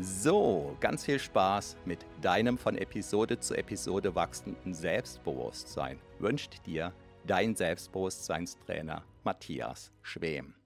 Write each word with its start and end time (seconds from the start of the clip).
So, 0.00 0.76
ganz 0.80 1.04
viel 1.04 1.20
Spaß 1.20 1.76
mit 1.84 2.04
deinem 2.20 2.58
von 2.58 2.76
Episode 2.76 3.38
zu 3.38 3.54
Episode 3.54 4.16
wachsenden 4.16 4.74
Selbstbewusstsein 4.74 6.00
wünscht 6.18 6.66
dir 6.66 6.92
dein 7.24 7.54
Selbstbewusstseinstrainer 7.54 9.04
Matthias 9.22 9.92
Schwem. 10.02 10.56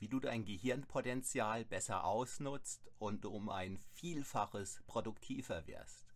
Wie 0.00 0.08
du 0.08 0.18
dein 0.18 0.44
Gehirnpotenzial 0.44 1.64
besser 1.64 2.04
ausnutzt 2.04 2.90
und 2.98 3.24
um 3.24 3.48
ein 3.48 3.78
Vielfaches 3.92 4.82
produktiver 4.88 5.64
wirst. 5.68 6.12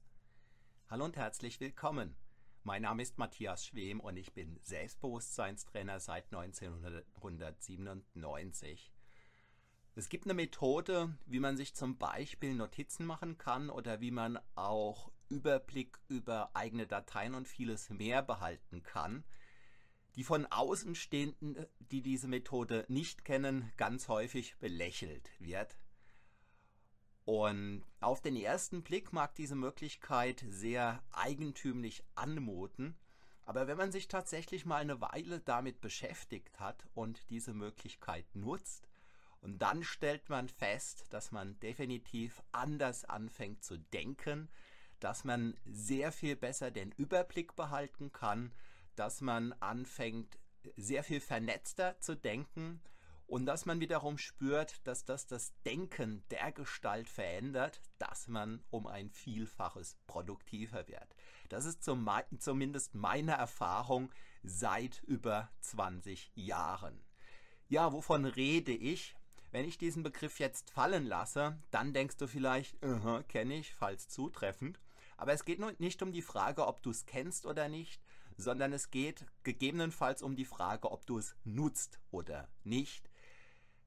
Hallo 0.88 1.04
und 1.04 1.16
herzlich 1.16 1.60
willkommen. 1.60 2.16
Mein 2.64 2.82
Name 2.82 3.02
ist 3.02 3.16
Matthias 3.16 3.64
Schwem 3.64 4.00
und 4.00 4.16
ich 4.16 4.32
bin 4.32 4.58
Selbstbewusstseinstrainer 4.64 6.00
seit 6.00 6.24
1997. 6.34 8.90
Es 10.00 10.08
gibt 10.08 10.24
eine 10.24 10.32
Methode, 10.32 11.14
wie 11.26 11.40
man 11.40 11.58
sich 11.58 11.74
zum 11.74 11.98
Beispiel 11.98 12.54
Notizen 12.54 13.04
machen 13.04 13.36
kann 13.36 13.68
oder 13.68 14.00
wie 14.00 14.10
man 14.10 14.38
auch 14.54 15.12
Überblick 15.28 15.98
über 16.08 16.56
eigene 16.56 16.86
Dateien 16.86 17.34
und 17.34 17.46
vieles 17.46 17.90
mehr 17.90 18.22
behalten 18.22 18.82
kann, 18.82 19.24
die 20.16 20.24
von 20.24 20.46
Außenstehenden, 20.46 21.66
die 21.80 22.00
diese 22.00 22.28
Methode 22.28 22.86
nicht 22.88 23.26
kennen, 23.26 23.70
ganz 23.76 24.08
häufig 24.08 24.56
belächelt 24.56 25.32
wird. 25.38 25.76
Und 27.26 27.84
auf 28.00 28.22
den 28.22 28.36
ersten 28.36 28.82
Blick 28.82 29.12
mag 29.12 29.34
diese 29.34 29.54
Möglichkeit 29.54 30.42
sehr 30.48 31.04
eigentümlich 31.12 32.04
anmuten, 32.14 32.96
aber 33.44 33.66
wenn 33.66 33.76
man 33.76 33.92
sich 33.92 34.08
tatsächlich 34.08 34.64
mal 34.64 34.76
eine 34.76 35.02
Weile 35.02 35.40
damit 35.40 35.82
beschäftigt 35.82 36.58
hat 36.58 36.86
und 36.94 37.28
diese 37.28 37.52
Möglichkeit 37.52 38.24
nutzt, 38.34 38.89
und 39.40 39.58
dann 39.60 39.82
stellt 39.82 40.28
man 40.28 40.48
fest, 40.48 41.06
dass 41.10 41.32
man 41.32 41.58
definitiv 41.60 42.42
anders 42.52 43.04
anfängt 43.04 43.64
zu 43.64 43.78
denken, 43.78 44.50
dass 45.00 45.24
man 45.24 45.56
sehr 45.64 46.12
viel 46.12 46.36
besser 46.36 46.70
den 46.70 46.92
Überblick 46.92 47.56
behalten 47.56 48.12
kann, 48.12 48.52
dass 48.96 49.22
man 49.22 49.52
anfängt 49.54 50.38
sehr 50.76 51.02
viel 51.02 51.20
vernetzter 51.20 51.98
zu 52.00 52.14
denken 52.14 52.82
und 53.26 53.46
dass 53.46 53.64
man 53.64 53.80
wiederum 53.80 54.18
spürt, 54.18 54.86
dass 54.86 55.04
das 55.04 55.26
das 55.26 55.54
Denken 55.64 56.22
der 56.30 56.52
Gestalt 56.52 57.08
verändert, 57.08 57.80
dass 57.98 58.28
man 58.28 58.62
um 58.70 58.86
ein 58.86 59.08
Vielfaches 59.08 59.96
produktiver 60.06 60.86
wird. 60.88 61.16
Das 61.48 61.64
ist 61.64 61.82
zum, 61.82 62.10
zumindest 62.38 62.94
meine 62.94 63.32
Erfahrung 63.32 64.10
seit 64.42 65.02
über 65.04 65.48
20 65.60 66.32
Jahren. 66.34 67.00
Ja, 67.68 67.92
wovon 67.92 68.24
rede 68.24 68.72
ich? 68.72 69.14
Wenn 69.52 69.66
ich 69.66 69.78
diesen 69.78 70.02
Begriff 70.02 70.38
jetzt 70.38 70.70
fallen 70.70 71.06
lasse, 71.06 71.58
dann 71.70 71.92
denkst 71.92 72.16
du 72.16 72.26
vielleicht, 72.26 72.82
uh 72.84 73.22
kenne 73.28 73.54
ich, 73.54 73.74
falls 73.74 74.08
zutreffend. 74.08 74.80
Aber 75.16 75.32
es 75.32 75.44
geht 75.44 75.60
nicht 75.80 76.02
um 76.02 76.12
die 76.12 76.22
Frage, 76.22 76.66
ob 76.66 76.82
du 76.82 76.90
es 76.90 77.04
kennst 77.04 77.46
oder 77.46 77.68
nicht, 77.68 78.00
sondern 78.36 78.72
es 78.72 78.90
geht 78.90 79.26
gegebenenfalls 79.42 80.22
um 80.22 80.36
die 80.36 80.44
Frage, 80.44 80.90
ob 80.90 81.06
du 81.06 81.18
es 81.18 81.34
nutzt 81.44 82.00
oder 82.10 82.48
nicht. 82.64 83.10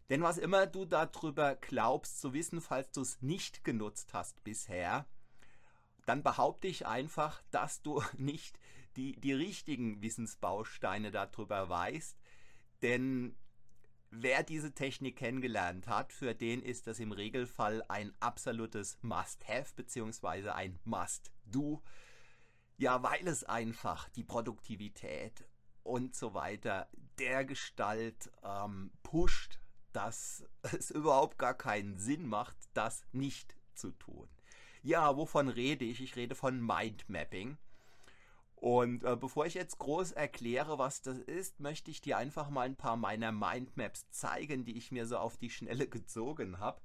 Denn 0.09 0.21
was 0.21 0.37
immer 0.37 0.67
du 0.67 0.85
darüber 0.85 1.55
glaubst 1.55 2.19
zu 2.19 2.33
wissen, 2.33 2.61
falls 2.61 2.91
du 2.91 3.01
es 3.01 3.21
nicht 3.21 3.63
genutzt 3.63 4.13
hast 4.13 4.43
bisher, 4.43 5.07
dann 6.05 6.23
behaupte 6.23 6.67
ich 6.67 6.85
einfach, 6.85 7.41
dass 7.51 7.81
du 7.81 8.03
nicht 8.17 8.59
die, 8.95 9.19
die 9.19 9.33
richtigen 9.33 10.01
Wissensbausteine 10.01 11.11
darüber 11.11 11.69
weißt. 11.69 12.17
Denn 12.81 13.35
Wer 14.15 14.43
diese 14.43 14.75
Technik 14.75 15.15
kennengelernt 15.15 15.87
hat, 15.87 16.13
für 16.13 16.35
den 16.35 16.61
ist 16.61 16.85
das 16.85 16.99
im 16.99 17.11
Regelfall 17.11 17.83
ein 17.87 18.13
absolutes 18.19 18.99
Must-Have 19.01 19.73
bzw. 19.75 20.49
ein 20.49 20.79
Must-Do. 20.83 21.81
Ja, 22.77 23.01
weil 23.01 23.27
es 23.27 23.43
einfach 23.43 24.07
die 24.09 24.23
Produktivität 24.23 25.47
und 25.81 26.15
so 26.15 26.35
weiter 26.35 26.89
der 27.17 27.43
Gestalt 27.43 28.31
ähm, 28.43 28.91
pusht, 29.01 29.59
dass 29.93 30.45
es 30.61 30.91
überhaupt 30.91 31.39
gar 31.39 31.55
keinen 31.55 31.97
Sinn 31.97 32.27
macht, 32.27 32.57
das 32.75 33.03
nicht 33.13 33.55
zu 33.73 33.93
tun. 33.93 34.29
Ja, 34.83 35.17
wovon 35.17 35.49
rede 35.49 35.85
ich? 35.85 36.01
Ich 36.01 36.15
rede 36.15 36.35
von 36.35 36.63
Mindmapping. 36.63 37.57
Und 38.63 39.03
äh, 39.03 39.17
bevor 39.17 39.45
ich 39.45 39.55
jetzt 39.55 39.77
groß 39.77 40.13
erkläre, 40.13 40.79
was 40.79 41.01
das 41.01 41.17
ist, 41.17 41.59
möchte 41.59 41.91
ich 41.91 41.99
dir 41.99 42.17
einfach 42.17 42.49
mal 42.49 42.61
ein 42.61 42.77
paar 42.77 42.95
meiner 42.95 43.33
Mindmaps 43.33 44.09
zeigen, 44.09 44.63
die 44.63 44.77
ich 44.77 44.89
mir 44.89 45.05
so 45.05 45.17
auf 45.17 45.35
die 45.35 45.49
Schnelle 45.49 45.85
gezogen 45.89 46.59
habe. 46.59 46.79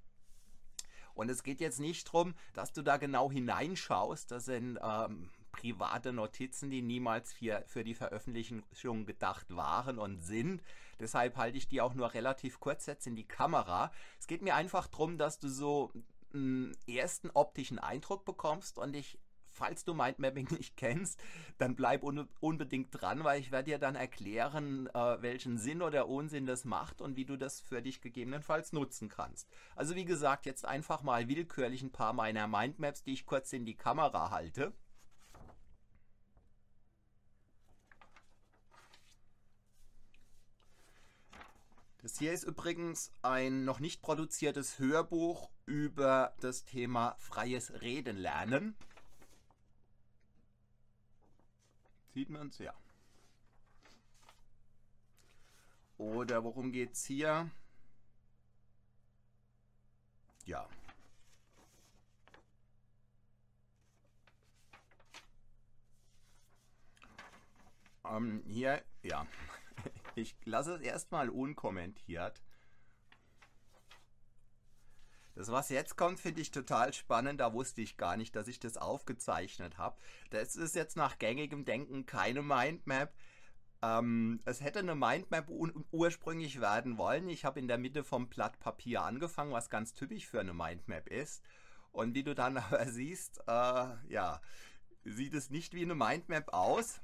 Und 1.15 1.31
es 1.31 1.44
geht 1.44 1.61
jetzt 1.61 1.78
nicht 1.78 2.09
darum, 2.09 2.34
dass 2.53 2.72
du 2.72 2.83
da 2.83 2.97
genau 2.97 3.31
hineinschaust. 3.31 4.28
Das 4.33 4.47
sind 4.47 4.77
ähm, 4.83 5.31
private 5.53 6.12
Notizen, 6.12 6.69
die 6.69 6.83
niemals 6.83 7.33
für, 7.33 7.62
für 7.69 7.84
die 7.84 7.95
Veröffentlichung 7.95 9.06
gedacht 9.06 9.55
waren 9.55 10.00
und 10.00 10.21
sind. 10.21 10.65
Deshalb 10.99 11.37
halte 11.37 11.59
ich 11.59 11.69
die 11.69 11.81
auch 11.81 11.95
nur 11.95 12.12
relativ 12.12 12.59
kurz 12.59 12.87
jetzt 12.87 13.06
in 13.06 13.15
die 13.15 13.28
Kamera. 13.28 13.93
Es 14.19 14.27
geht 14.27 14.43
mir 14.43 14.56
einfach 14.56 14.89
darum, 14.89 15.16
dass 15.16 15.39
du 15.39 15.49
so 15.49 15.93
einen 16.34 16.77
ersten 16.89 17.31
optischen 17.31 17.78
Eindruck 17.78 18.25
bekommst 18.25 18.81
und 18.81 18.97
ich 18.97 19.16
falls 19.58 19.84
du 19.84 19.92
Mindmapping 19.92 20.48
nicht 20.56 20.76
kennst, 20.76 21.20
dann 21.58 21.74
bleib 21.74 22.04
un 22.04 22.28
unbedingt 22.41 22.88
dran, 22.92 23.24
weil 23.24 23.41
ich 23.41 23.50
werde 23.50 23.70
dir 23.70 23.78
dann 23.78 23.96
erklären, 23.96 24.86
äh, 24.94 25.20
welchen 25.20 25.58
Sinn 25.58 25.82
oder 25.82 26.08
Unsinn 26.08 26.46
das 26.46 26.64
macht 26.64 27.00
und 27.00 27.16
wie 27.16 27.24
du 27.24 27.36
das 27.36 27.60
für 27.60 27.82
dich 27.82 28.00
gegebenenfalls 28.00 28.72
nutzen 28.72 29.08
kannst. 29.08 29.48
Also 29.74 29.94
wie 29.94 30.04
gesagt, 30.04 30.47
jetzt 30.47 30.64
einfach 30.64 31.02
mal 31.02 31.28
willkürlich 31.28 31.82
ein 31.82 31.92
paar 31.92 32.12
meiner 32.12 32.47
Mindmaps, 32.47 33.03
die 33.03 33.12
ich 33.12 33.27
kurz 33.27 33.53
in 33.53 33.66
die 33.66 33.77
Kamera 33.77 34.30
halte. 34.30 34.72
Das 42.00 42.16
hier 42.16 42.33
ist 42.33 42.44
übrigens 42.44 43.12
ein 43.22 43.65
noch 43.65 43.80
nicht 43.80 44.00
produziertes 44.00 44.78
Hörbuch 44.78 45.50
über 45.66 46.33
das 46.41 46.65
Thema 46.65 47.16
freies 47.18 47.83
Reden 47.83 48.16
lernen. 48.16 48.77
Sieht 52.15 52.31
man 52.31 52.49
es? 52.49 52.59
Ja. 52.59 52.75
Oder 55.99 56.45
worum 56.45 56.72
geht 56.72 56.93
es 56.93 57.05
hier? 57.05 57.51
Ja. 60.45 60.69
Ähm, 68.05 68.43
hier, 68.47 68.83
ja. 69.03 69.27
Ich 70.15 70.34
lasse 70.45 70.75
es 70.75 70.81
erstmal 70.81 71.28
unkommentiert. 71.28 72.43
Das, 75.38 75.52
was 75.52 75.68
jetzt 75.68 75.96
kommt, 75.96 76.18
finde 76.18 76.40
ich 76.40 76.50
total 76.50 76.92
spannend. 76.92 77.38
Da 77.38 77.52
wusste 77.52 77.80
ich 77.80 77.96
gar 77.96 78.16
nicht, 78.16 78.34
dass 78.34 78.48
ich 78.48 78.58
das 78.58 78.76
aufgezeichnet 78.76 79.78
habe. 79.78 79.96
Das 80.30 80.56
ist 80.56 80.74
jetzt 80.74 80.96
nach 80.96 81.16
gängigem 81.16 81.64
Denken 81.64 82.06
keine 82.06 82.42
Mindmap. 82.42 83.14
Ähm, 83.80 84.40
es 84.46 84.60
hätte 84.60 84.80
eine 84.80 84.96
Mindmap 84.96 85.48
ursprünglich 85.92 86.60
werden 86.60 86.98
wollen. 86.98 87.28
Ich 87.28 87.44
habe 87.44 87.60
in 87.60 87.68
der 87.68 87.78
Mitte 87.78 88.02
vom 88.02 88.28
Blatt 88.28 88.58
Papier 88.58 89.02
angefangen, 89.02 89.52
was 89.52 89.70
ganz 89.70 89.94
typisch 89.94 90.26
für 90.26 90.40
eine 90.40 90.54
Mindmap 90.54 91.06
ist. 91.06 91.44
Und 91.92 92.16
wie 92.16 92.24
du 92.24 92.34
dann 92.34 92.56
aber 92.56 92.88
siehst, 92.88 93.38
äh, 93.46 93.86
ja, 94.08 94.40
sieht 95.04 95.34
es 95.34 95.50
nicht 95.50 95.72
wie 95.72 95.82
eine 95.82 95.94
Mindmap 95.94 96.52
aus. 96.52 97.00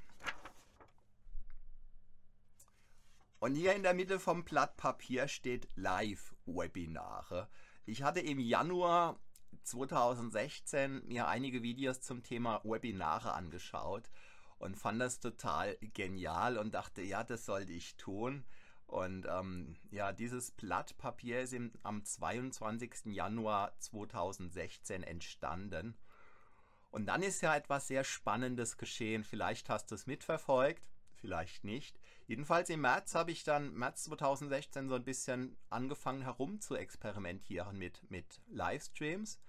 Und 3.39 3.55
hier 3.55 3.75
in 3.75 3.83
der 3.83 3.93
Mitte 3.93 4.19
vom 4.19 4.43
Blatt 4.43 4.75
Papier 4.75 5.29
steht 5.29 5.69
Live-Webinare. 5.75 7.47
Ich 7.87 8.01
hatte 8.01 8.19
im 8.19 8.39
Januar 8.39 9.19
2016 9.61 11.07
mir 11.07 11.27
einige 11.27 11.61
Videos 11.61 12.01
zum 12.01 12.23
Thema 12.23 12.61
Webinare 12.63 13.33
angeschaut 13.33 14.09
und 14.57 14.75
fand 14.75 14.99
das 14.99 15.19
total 15.19 15.77
genial 15.93 16.57
und 16.57 16.73
dachte, 16.73 17.03
ja, 17.03 17.23
das 17.23 17.45
sollte 17.45 17.73
ich 17.73 17.95
tun. 17.95 18.43
Und 18.87 19.27
ähm, 19.29 19.75
ja, 19.91 20.13
dieses 20.13 20.51
Blatt 20.51 20.97
Papier 20.97 21.41
ist 21.41 21.53
im, 21.53 21.71
am 21.83 22.03
22. 22.03 23.05
Januar 23.05 23.77
2016 23.79 25.03
entstanden. 25.03 25.95
Und 26.89 27.05
dann 27.05 27.21
ist 27.21 27.41
ja 27.41 27.55
etwas 27.55 27.87
sehr 27.87 28.03
Spannendes 28.03 28.77
geschehen. 28.77 29.23
Vielleicht 29.23 29.69
hast 29.69 29.91
du 29.91 29.95
es 29.95 30.07
mitverfolgt, 30.07 30.87
vielleicht 31.15 31.63
nicht. 31.63 31.99
Jedenfalls 32.27 32.69
im 32.69 32.81
März 32.81 33.13
habe 33.13 33.31
ich 33.31 33.43
dann, 33.43 33.73
März 33.73 34.05
2016, 34.05 34.89
so 34.89 34.95
ein 34.95 35.03
bisschen 35.03 35.57
angefangen 35.69 36.23
herum 36.23 36.59
zu 36.59 36.75
experimentieren 36.75 37.77
mit, 37.77 38.09
mit 38.09 38.41
Livestreams. 38.47 39.39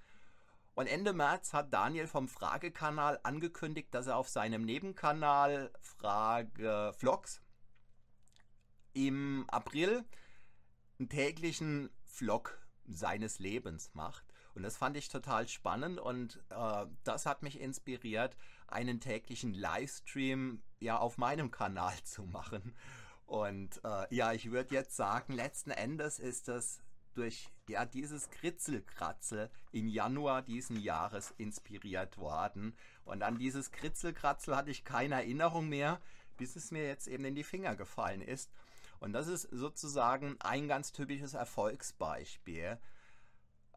Und 0.74 0.88
Ende 0.88 1.14
März 1.14 1.54
hat 1.54 1.72
Daniel 1.72 2.06
vom 2.06 2.28
Fragekanal 2.28 3.18
angekündigt, 3.22 3.94
dass 3.94 4.08
er 4.08 4.16
auf 4.18 4.28
seinem 4.28 4.62
Nebenkanal 4.62 5.72
Frage 5.80 6.92
Vlogs 6.98 7.40
im 8.92 9.46
April 9.48 10.04
einen 10.98 11.08
täglichen 11.08 11.90
Vlog 12.04 12.60
seines 12.84 13.38
Lebens 13.38 13.90
macht. 13.94 14.25
Und 14.56 14.62
das 14.62 14.78
fand 14.78 14.96
ich 14.96 15.10
total 15.10 15.46
spannend 15.48 16.00
und 16.00 16.42
äh, 16.48 16.86
das 17.04 17.26
hat 17.26 17.42
mich 17.42 17.60
inspiriert, 17.60 18.38
einen 18.66 19.00
täglichen 19.00 19.52
Livestream 19.52 20.62
ja 20.80 20.96
auf 20.96 21.18
meinem 21.18 21.50
Kanal 21.50 21.94
zu 22.04 22.22
machen. 22.22 22.74
Und 23.26 23.80
äh, 23.84 24.14
ja, 24.14 24.32
ich 24.32 24.50
würde 24.50 24.74
jetzt 24.74 24.96
sagen, 24.96 25.34
letzten 25.34 25.72
Endes 25.72 26.18
ist 26.18 26.48
das 26.48 26.80
durch 27.12 27.50
ja, 27.68 27.84
dieses 27.84 28.30
Kritzelkratzel 28.30 29.50
im 29.72 29.88
Januar 29.88 30.40
diesen 30.40 30.80
Jahres 30.80 31.34
inspiriert 31.36 32.16
worden. 32.16 32.74
Und 33.04 33.22
an 33.22 33.36
dieses 33.36 33.72
Kritzelkratzel 33.72 34.56
hatte 34.56 34.70
ich 34.70 34.84
keine 34.84 35.16
Erinnerung 35.16 35.68
mehr, 35.68 36.00
bis 36.38 36.56
es 36.56 36.70
mir 36.70 36.86
jetzt 36.86 37.08
eben 37.08 37.26
in 37.26 37.34
die 37.34 37.44
Finger 37.44 37.76
gefallen 37.76 38.22
ist. 38.22 38.50
Und 39.00 39.12
das 39.12 39.28
ist 39.28 39.48
sozusagen 39.50 40.36
ein 40.40 40.66
ganz 40.66 40.92
typisches 40.92 41.34
Erfolgsbeispiel. 41.34 42.78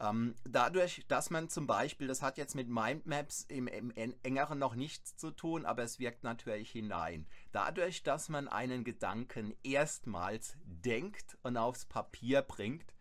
Ähm, 0.01 0.35
dadurch, 0.45 1.05
dass 1.09 1.29
man 1.29 1.49
zum 1.49 1.67
Beispiel, 1.67 2.07
das 2.07 2.21
hat 2.21 2.37
jetzt 2.37 2.55
mit 2.55 2.69
Mindmaps 2.69 3.43
im, 3.49 3.67
im 3.67 3.91
engeren 4.23 4.57
noch 4.57 4.75
nichts 4.75 5.17
zu 5.17 5.31
tun, 5.31 5.65
aber 5.65 5.83
es 5.83 5.99
wirkt 5.99 6.23
natürlich 6.23 6.71
hinein. 6.71 7.27
Dadurch, 7.51 8.03
dass 8.03 8.29
man 8.29 8.47
einen 8.47 8.85
Gedanken 8.85 9.53
erstmals 9.61 10.57
denkt 10.63 11.37
und 11.43 11.57
aufs 11.57 11.85
Papier 11.85 12.41
bringt, 12.41 12.93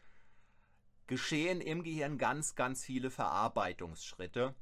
geschehen 1.06 1.61
im 1.61 1.85
Gehirn 1.85 2.19
ganz, 2.19 2.56
ganz 2.56 2.85
viele 2.85 3.11
Verarbeitungsschritte. 3.11 4.55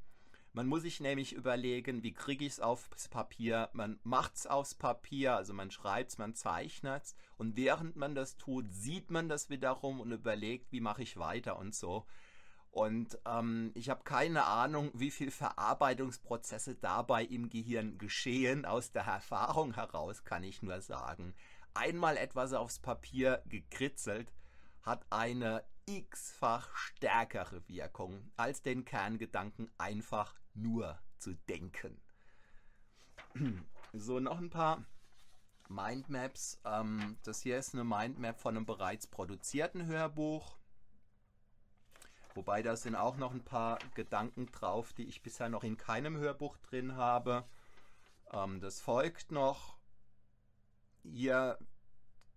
Man 0.53 0.69
muss 0.69 0.83
sich 0.83 1.01
nämlich 1.01 1.35
überlegen, 1.35 2.03
wie 2.03 2.15
kriege 2.15 2.47
ich 2.47 2.53
es 2.53 2.61
aufs 2.61 3.09
Papier. 3.09 3.69
Man 3.75 3.99
macht 4.05 4.37
es 4.37 4.47
aufs 4.47 4.75
Papier, 4.75 5.37
also 5.37 5.53
man 5.53 5.71
schreibt 5.71 6.13
es, 6.13 6.19
man 6.19 6.35
zeichnet 6.35 7.03
es. 7.03 7.15
Und 7.37 7.57
während 7.57 7.97
man 7.97 8.15
das 8.15 8.39
tut, 8.39 8.73
sieht 8.73 9.11
man 9.11 9.29
das 9.29 9.51
wiederum 9.51 10.01
und 10.01 10.13
überlegt, 10.13 10.73
wie 10.73 10.81
mache 10.81 11.03
ich 11.03 11.19
weiter 11.19 11.59
und 11.59 11.75
so. 11.75 12.07
Und 12.77 13.19
ähm, 13.25 13.71
ich 13.73 13.89
habe 13.89 14.05
keine 14.05 14.45
Ahnung, 14.45 14.91
wie 14.93 15.11
viele 15.11 15.31
Verarbeitungsprozesse 15.31 16.75
dabei 16.75 17.25
im 17.25 17.49
Gehirn 17.49 17.97
geschehen. 17.97 18.67
Aus 18.67 18.93
der 18.93 19.05
Erfahrung 19.05 19.73
heraus 19.73 20.25
kann 20.25 20.43
ich 20.43 20.63
nur 20.63 20.83
sagen, 20.83 21.35
einmal 21.73 22.19
etwas 22.19 22.53
aufs 22.53 22.79
Papier 22.79 23.43
gekritzelt 23.47 24.31
hat 24.83 25.07
eine 25.09 25.65
x-fach 25.87 26.77
stärkere 26.77 27.67
Wirkung, 27.67 28.31
als 28.37 28.61
den 28.61 28.85
Kerngedanken 28.85 29.71
einfach 29.79 30.35
nur 30.53 30.99
zu 31.17 31.33
denken. 31.49 31.99
So, 33.95 34.21
noch 34.21 34.37
ein 34.37 34.51
paar 34.51 34.85
Mindmaps. 35.71 36.61
Ähm, 36.67 37.17
das 37.23 37.41
hier 37.41 37.57
ist 37.57 37.73
eine 37.73 37.85
Mindmap 37.85 38.39
von 38.39 38.55
einem 38.55 38.67
bereits 38.67 39.07
produzierten 39.07 39.87
Hörbuch. 39.87 40.56
Wobei 42.37 42.63
da 42.63 42.77
sind 42.77 42.95
auch 42.95 43.17
noch 43.17 43.33
ein 43.33 43.45
paar 43.45 43.79
Gedanken 43.95 44.47
drauf, 44.53 44.93
die 44.93 45.07
ich 45.07 45.23
bisher 45.23 45.49
noch 45.49 45.65
in 45.65 45.77
keinem 45.77 46.17
Hörbuch 46.17 46.57
drin 46.59 46.95
habe. 46.97 47.45
Ähm, 48.33 48.61
das 48.61 48.81
folgt 48.81 49.33
noch. 49.33 49.77
Hier 51.03 51.59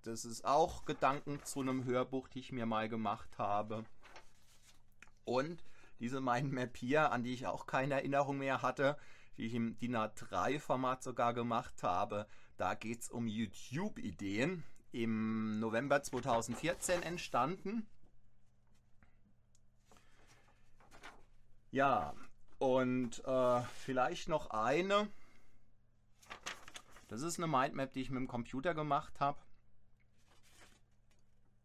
das 0.04 0.24
ist 0.24 0.46
auch 0.46 0.86
Gedanken 0.86 1.44
zu 1.44 1.60
einem 1.60 1.84
Hörbuch, 1.84 2.30
die 2.30 2.40
ich 2.40 2.52
mir 2.52 2.66
mal 2.66 2.88
gemacht 2.88 3.38
habe. 3.38 3.84
Und 5.26 5.64
diese 6.00 6.22
Mindmap 6.22 6.78
hier, 6.78 7.12
an 7.12 7.24
die 7.24 7.34
ich 7.34 7.48
auch 7.48 7.66
keine 7.66 7.96
Erinnerung 7.96 8.38
mehr 8.38 8.62
hatte, 8.62 8.98
die 9.38 9.46
ich 9.46 9.54
im 9.54 9.78
DIN 9.78 9.98
A3-Format 9.98 11.04
sogar 11.04 11.34
gemacht 11.34 11.84
habe, 11.84 12.28
da 12.58 12.76
geht 12.76 13.02
es 13.02 13.10
um 13.10 13.28
YouTube-Ideen. 13.28 14.64
Im 14.92 15.60
November 15.60 16.02
2014 16.02 17.04
entstanden. 17.04 17.86
Ja, 21.72 22.14
und 22.58 23.24
äh, 23.26 23.62
vielleicht 23.84 24.28
noch 24.30 24.50
eine. 24.50 25.08
Das 27.08 27.22
ist 27.22 27.38
eine 27.38 27.48
Mindmap, 27.48 27.94
die 27.94 28.02
ich 28.02 28.10
mit 28.10 28.20
dem 28.20 28.28
Computer 28.28 28.74
gemacht 28.74 29.20
habe 29.20 29.40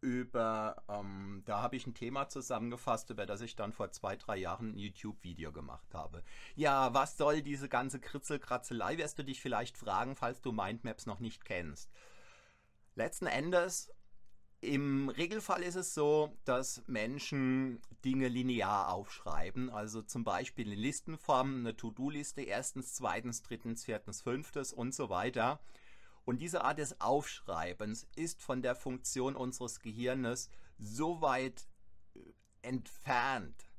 über, 0.05 0.83
ähm, 0.87 1.41
da 1.45 1.61
habe 1.63 1.75
ich 1.75 1.87
ein 1.87 1.95
Thema 1.95 2.29
zusammengefasst, 2.29 3.09
über 3.09 3.25
das 3.25 3.41
ich 3.41 3.55
dann 3.55 3.73
vor 3.73 3.91
zwei, 3.91 4.15
drei 4.15 4.37
Jahren 4.37 4.73
ein 4.73 4.77
YouTube-Video 4.77 5.51
gemacht 5.51 5.93
habe. 5.95 6.23
Ja, 6.55 6.93
was 6.93 7.17
soll 7.17 7.41
diese 7.41 7.67
ganze 7.67 7.99
Kritzelkratzelei, 7.99 8.99
wirst 8.99 9.17
du 9.17 9.23
dich 9.23 9.41
vielleicht 9.41 9.77
fragen, 9.77 10.15
falls 10.15 10.41
du 10.41 10.51
Mindmaps 10.51 11.07
noch 11.07 11.19
nicht 11.19 11.43
kennst. 11.43 11.91
Letzten 12.93 13.25
Endes, 13.25 13.91
im 14.65 15.09
Regelfall 15.09 15.63
ist 15.63 15.75
es 15.75 15.93
so, 15.93 16.33
dass 16.43 16.83
Menschen 16.87 17.79
Dinge 18.03 18.27
linear 18.27 18.91
aufschreiben, 18.91 19.69
also 19.69 20.01
zum 20.01 20.23
Beispiel 20.23 20.71
in 20.71 20.79
Listenform, 20.79 21.59
eine 21.59 21.75
To-Do-Liste, 21.75 22.41
erstens, 22.41 22.93
zweitens, 22.93 23.43
drittens, 23.43 23.85
viertens, 23.85 24.21
fünftes 24.21 24.73
und 24.73 24.93
so 24.93 25.09
weiter. 25.09 25.59
Und 26.25 26.41
diese 26.41 26.63
Art 26.63 26.79
des 26.79 26.99
Aufschreibens 26.99 28.07
ist 28.15 28.41
von 28.41 28.61
der 28.61 28.75
Funktion 28.75 29.35
unseres 29.35 29.79
Gehirnes 29.79 30.49
so 30.79 31.21
weit 31.21 31.67
äh, 32.15 32.19
entfernt, 32.63 33.71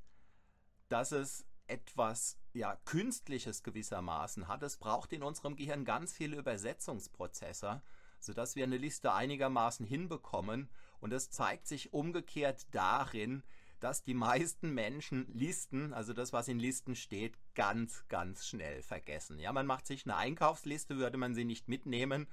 dass 0.88 1.12
es 1.12 1.45
etwas 1.66 2.38
ja, 2.52 2.76
Künstliches 2.85 3.62
gewissermaßen 3.62 4.49
hat. 4.49 4.62
Es 4.62 4.76
braucht 4.76 5.12
in 5.12 5.23
unserem 5.23 5.57
Gehirn 5.57 5.85
ganz 5.85 6.12
viele 6.12 6.37
Übersetzungsprozesse, 6.37 7.83
sodass 8.26 8.56
wir 8.56 8.64
eine 8.64 8.76
Liste 8.76 9.12
einigermaßen 9.12 9.87
hinbekommen. 9.87 10.68
Und 11.00 11.12
es 11.12 11.30
zeigt 11.30 11.66
sich 11.66 11.92
umgekehrt 11.92 12.66
darin, 12.73 13.42
dass 13.80 14.02
die 14.02 14.14
meisten 14.14 14.75
Menschen 14.75 15.26
Listen, 15.33 15.92
also 15.92 16.12
das, 16.12 16.33
was 16.33 16.49
in 16.49 16.59
Listen 16.59 16.97
steht, 16.97 17.38
ganz, 17.54 18.04
ganz 18.09 18.47
schnell 18.47 18.83
vergessen. 18.83 19.38
Ja, 19.38 19.52
man 19.52 19.66
macht 19.66 19.87
sich 19.87 20.04
eine 20.04 20.16
Einkaufsliste, 20.16 20.97
würde 20.97 21.18
man 21.18 21.35
sie 21.35 21.45
nicht 21.45 21.68
mitnehmen. 21.68 22.26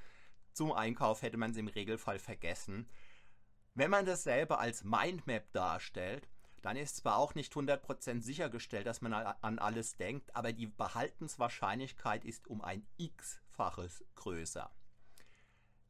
Zum 0.53 0.71
Einkauf 0.71 1.21
hätte 1.21 1.37
man 1.37 1.53
sie 1.53 1.59
im 1.59 1.67
Regelfall 1.67 2.19
vergessen. 2.19 2.87
Wenn 3.75 3.89
man 3.89 4.05
das 4.05 4.23
selber 4.23 4.59
als 4.59 4.83
Mindmap 4.83 5.51
darstellt, 5.51 6.29
dann 6.61 6.77
ist 6.77 6.97
zwar 6.97 7.17
auch 7.17 7.35
nicht 7.35 7.53
100% 7.53 8.21
sichergestellt, 8.21 8.87
dass 8.87 9.01
man 9.01 9.13
an 9.13 9.59
alles 9.59 9.97
denkt, 9.97 10.33
aber 10.35 10.53
die 10.53 10.67
Behaltenswahrscheinlichkeit 10.67 12.23
ist 12.23 12.47
um 12.47 12.61
ein 12.61 12.85
x-faches 12.97 14.05
größer. 14.15 14.71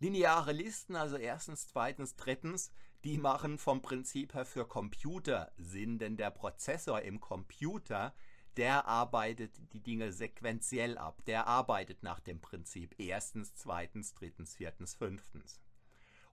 Lineare 0.03 0.51
Listen, 0.51 0.97
also 0.97 1.15
erstens, 1.15 1.69
zweitens, 1.69 2.17
drittens, 2.17 2.73
die 3.05 3.17
machen 3.17 3.57
vom 3.57 3.81
Prinzip 3.81 4.33
her 4.33 4.43
für 4.43 4.67
Computer 4.67 5.53
Sinn, 5.55 5.97
denn 5.97 6.17
der 6.17 6.29
Prozessor 6.29 7.03
im 7.03 7.21
Computer, 7.21 8.13
der 8.57 8.85
arbeitet 8.85 9.53
die 9.71 9.79
Dinge 9.79 10.11
sequenziell 10.11 10.97
ab. 10.97 11.23
Der 11.25 11.47
arbeitet 11.47 12.03
nach 12.03 12.19
dem 12.19 12.41
Prinzip 12.41 12.99
erstens, 12.99 13.55
zweitens, 13.55 14.13
drittens, 14.13 14.55
viertens, 14.55 14.93
fünftens. 14.93 15.61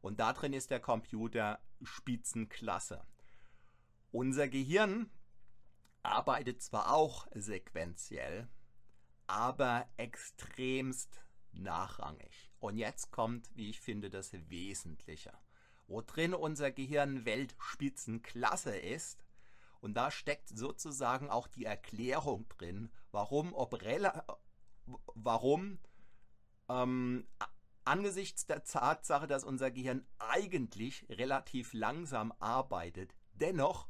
Und 0.01 0.19
da 0.19 0.33
drin 0.33 0.53
ist 0.53 0.73
der 0.73 0.81
Computer 0.81 1.61
Spitzenklasse. 1.81 3.07
Unser 4.11 4.49
Gehirn 4.49 5.13
arbeitet 6.03 6.61
zwar 6.61 6.93
auch 6.93 7.29
sequenziell, 7.37 8.49
aber 9.29 9.89
extremst 9.97 11.23
nachrangig. 11.53 12.50
Und 12.61 12.77
jetzt 12.77 13.11
kommt, 13.11 13.51
wie 13.57 13.71
ich 13.71 13.81
finde, 13.81 14.11
das 14.11 14.33
Wesentliche. 14.49 15.33
Worin 15.89 16.35
unser 16.35 16.71
Gehirn 16.71 17.25
Weltspitzenklasse 17.25 18.77
ist, 18.77 19.25
und 19.81 19.95
da 19.95 20.11
steckt 20.11 20.51
sozusagen 20.51 21.31
auch 21.31 21.49
die 21.49 21.65
Erklärung 21.65 22.47
drin, 22.51 22.91
warum, 23.13 23.55
ob 23.55 23.83
warum 25.15 25.79
ähm, 26.69 27.27
angesichts 27.85 28.45
der 28.47 28.63
Tatsache, 28.63 29.27
dass 29.27 29.43
unser 29.43 29.71
Gehirn 29.71 30.07
eigentlich 30.19 31.07
relativ 31.09 31.73
langsam 31.73 32.33
arbeitet, 32.39 33.15
dennoch 33.33 33.89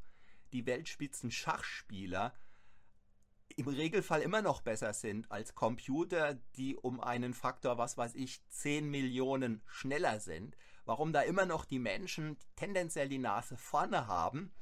die 0.52 0.64
Weltspitzen 0.66 1.30
Schachspieler 1.30 2.32
im 3.56 3.68
Regelfall 3.68 4.22
immer 4.22 4.42
noch 4.42 4.60
besser 4.62 4.92
sind 4.92 5.30
als 5.30 5.54
Computer, 5.54 6.34
die 6.56 6.76
um 6.76 7.00
einen 7.00 7.34
Faktor, 7.34 7.78
was 7.78 7.96
weiß 7.96 8.14
ich, 8.14 8.40
10 8.48 8.88
Millionen 8.90 9.62
schneller 9.66 10.20
sind. 10.20 10.56
Warum 10.84 11.12
da 11.12 11.20
immer 11.20 11.46
noch 11.46 11.64
die 11.64 11.78
Menschen 11.78 12.36
tendenziell 12.56 13.08
die 13.08 13.18
Nase 13.18 13.56
vorne 13.56 14.06
haben, 14.06 14.52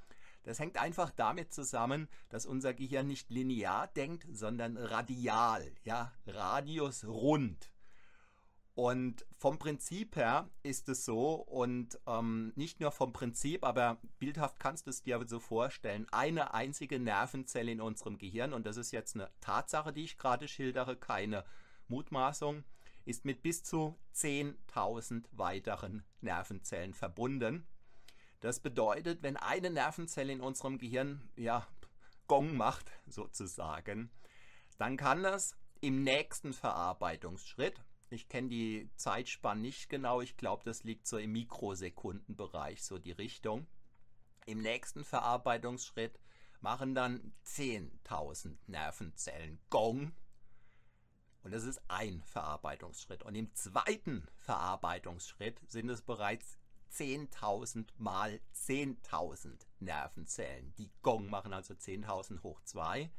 das 0.43 0.59
hängt 0.59 0.79
einfach 0.79 1.11
damit 1.11 1.53
zusammen, 1.53 2.09
dass 2.31 2.47
unser 2.47 2.73
Gehirn 2.73 3.07
nicht 3.07 3.31
linear 3.31 3.87
denkt, 3.89 4.27
sondern 4.33 4.77
radial, 4.77 5.73
ja, 5.85 6.13
Radius 6.27 7.05
rund. 7.05 7.71
Und 8.79 9.27
vom 9.37 9.59
Prinzip 9.59 10.15
her 10.15 10.49
ist 10.63 10.89
es 10.89 11.05
so, 11.05 11.33
und 11.33 11.99
ähm, 12.07 12.53
nicht 12.55 12.79
nur 12.79 12.93
vom 12.93 13.13
Prinzip, 13.13 13.65
aber 13.65 13.99
bildhaft 14.21 14.61
kannst 14.61 14.87
du 14.87 14.91
es 14.91 15.03
dir 15.03 15.21
so 15.27 15.41
vorstellen, 15.41 16.07
eine 16.13 16.55
einzige 16.55 17.01
Nervenzelle 17.01 17.73
in 17.73 17.81
unserem 17.81 18.19
Gehirn, 18.19 18.53
und 18.53 18.67
das 18.67 18.77
ist 18.77 18.93
jetzt 18.93 19.17
eine 19.17 19.33
Tatsache, 19.41 19.93
die 19.93 20.05
ich 20.05 20.17
gerade 20.17 20.47
schildere, 20.47 20.95
keine 20.95 21.45
Mutmaßung, 21.89 22.63
ist 23.05 23.25
mit 23.25 23.43
bis 23.43 23.65
zu 23.65 23.99
10.000 24.15 25.25
weiteren 25.33 26.05
Nervenzellen 26.21 26.95
verbunden. 26.95 27.67
Das 28.39 28.61
bedeutet, 28.61 29.25
wenn 29.25 29.37
eine 29.37 29.71
Nervenzelle 29.71 30.33
in 30.33 30.41
unserem 30.41 30.79
Gehirn 30.79 31.29
ja 31.35 31.67
Gong 32.29 32.57
macht, 32.57 32.93
sozusagen, 33.09 34.13
dann 34.79 34.97
kann 34.97 35.25
das 35.25 35.57
im 35.81 36.05
nächsten 36.05 36.53
Verarbeitungsschritt 36.53 37.83
ich 38.11 38.29
kenne 38.29 38.49
die 38.49 38.91
Zeitspanne 38.97 39.61
nicht 39.61 39.89
genau. 39.89 40.21
Ich 40.21 40.37
glaube, 40.37 40.65
das 40.65 40.85
liegt 40.85 41.07
so 41.07 41.19
im 41.19 41.33
Mikrosekundenbereich, 41.33 42.83
so 42.83 42.99
die 42.99 43.13
Richtung. 43.13 43.67
Im 44.47 44.63
nächsten 44.63 45.05
Verarbeitungsschritt 45.05 46.19
machen 46.61 46.95
dann 46.95 47.33
10.000 47.45 48.57
Nervenzellen 48.67 49.59
Gong. 49.71 50.13
Und 51.43 51.53
das 51.53 51.65
ist 51.65 51.81
ein 51.89 52.23
Verarbeitungsschritt. 52.23 53.23
Und 53.23 53.35
im 53.35 53.55
zweiten 53.55 54.27
Verarbeitungsschritt 54.39 55.61
sind 55.67 55.89
es 55.89 56.03
bereits 56.03 56.59
10.000 56.93 57.89
mal 57.99 58.41
10.000 58.55 59.67
Nervenzellen, 59.81 60.75
die 60.79 60.91
Gong 61.03 61.29
machen, 61.29 61.53
also 61.53 61.75
10.000 61.75 62.43
hoch 62.43 62.61
2. 62.65 63.11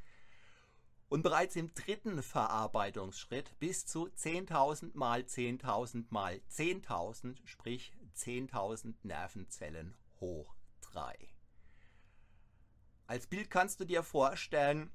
Und 1.10 1.24
bereits 1.24 1.56
im 1.56 1.74
dritten 1.74 2.22
Verarbeitungsschritt 2.22 3.58
bis 3.60 3.86
zu 3.86 4.06
10.000 4.10 4.92
mal 4.94 5.22
10.000 5.22 6.06
mal 6.10 6.40
10.000, 6.52 7.36
sprich 7.46 7.92
10.000 8.16 8.94
Nervenzellen 9.02 9.98
hoch 10.20 10.56
3. 10.82 11.18
Als 13.08 13.26
Bild 13.26 13.50
kannst 13.50 13.80
du 13.80 13.86
dir 13.86 14.04
vorstellen, 14.04 14.92